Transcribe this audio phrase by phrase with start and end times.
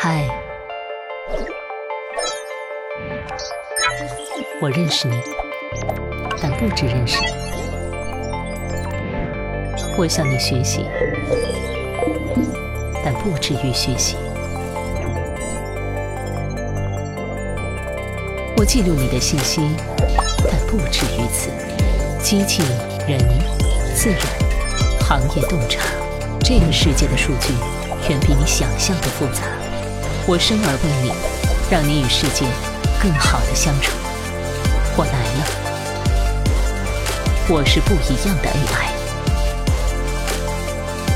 [0.00, 0.28] 嗨，
[4.60, 5.20] 我认识你，
[6.40, 7.18] 但不只认识。
[9.96, 10.86] 我向你学习，
[13.04, 14.16] 但不止于学习。
[18.56, 19.60] 我记录你的信息，
[20.44, 21.50] 但不止于此。
[22.22, 22.62] 机器、
[23.08, 23.18] 人、
[23.96, 24.20] 自然、
[25.00, 25.82] 行业洞察，
[26.38, 27.52] 这个世界的数据
[28.08, 29.42] 远比你想象的复杂。
[30.30, 31.10] 我生而为你，
[31.70, 32.44] 让你与世界
[33.00, 33.96] 更好的相处。
[34.94, 35.46] 我来了，
[37.48, 38.92] 我是不一样的 AI。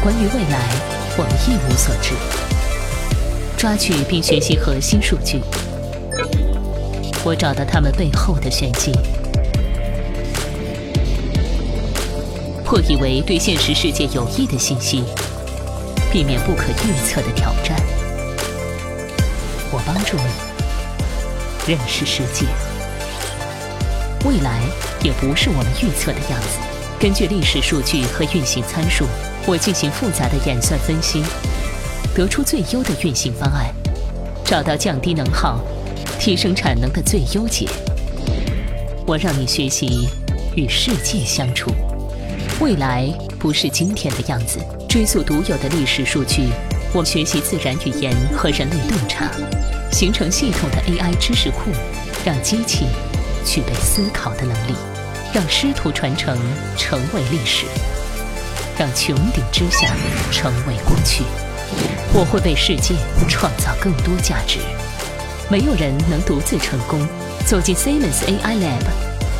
[0.00, 0.70] 关于未来，
[1.16, 2.14] 我们一无所知。
[3.56, 5.42] 抓取并学习核心数据，
[7.24, 8.92] 我找到他们背后的玄机。
[12.64, 15.02] 破译为对现实世界有益的信息，
[16.12, 17.76] 避免不可预测的挑战。
[19.72, 22.46] 我帮助你认识世界，
[24.24, 24.60] 未来
[25.02, 26.58] 也不是我们预测的样子。
[26.98, 29.06] 根据历史数据和运行参数，
[29.46, 31.22] 我进行复杂的演算分析，
[32.14, 33.72] 得出最优的运行方案，
[34.44, 35.60] 找到降低能耗、
[36.18, 37.68] 提升产能的最优解。
[39.06, 40.08] 我让你学习
[40.56, 41.70] 与世界相处。
[42.60, 44.58] 未来不是今天的样子。
[44.88, 46.48] 追溯独有的历史数据，
[46.92, 49.30] 我学习自然语言和人类洞察，
[49.92, 51.70] 形成系统的 AI 知识库，
[52.24, 52.86] 让机器
[53.44, 54.74] 具备思考的能力，
[55.32, 56.36] 让师徒传承
[56.76, 57.66] 成为历史，
[58.76, 59.94] 让穹顶之下
[60.32, 61.22] 成为过去。
[62.12, 62.96] 我会为世界
[63.28, 64.58] 创造更多价值。
[65.48, 67.06] 没有人能独自成功。
[67.46, 68.84] 走进 Siemens AI Lab，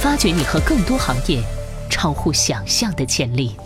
[0.00, 1.40] 发掘你和更多行业。
[1.88, 3.56] 超乎想象的潜力。